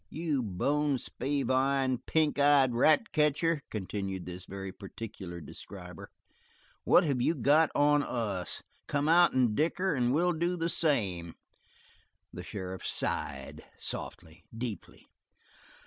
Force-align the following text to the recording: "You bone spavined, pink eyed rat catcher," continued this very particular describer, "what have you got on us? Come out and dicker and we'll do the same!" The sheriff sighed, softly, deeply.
"You 0.09 0.41
bone 0.41 0.97
spavined, 0.97 2.07
pink 2.07 2.39
eyed 2.39 2.73
rat 2.73 3.11
catcher," 3.11 3.61
continued 3.69 4.25
this 4.25 4.45
very 4.47 4.71
particular 4.71 5.39
describer, 5.39 6.09
"what 6.83 7.03
have 7.03 7.21
you 7.21 7.35
got 7.35 7.69
on 7.75 8.01
us? 8.01 8.63
Come 8.87 9.07
out 9.07 9.31
and 9.33 9.55
dicker 9.55 9.93
and 9.93 10.11
we'll 10.11 10.33
do 10.33 10.57
the 10.57 10.69
same!" 10.69 11.35
The 12.33 12.41
sheriff 12.41 12.83
sighed, 12.83 13.63
softly, 13.77 14.43
deeply. 14.57 15.05